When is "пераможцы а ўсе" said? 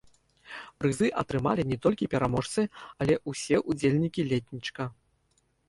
2.15-3.55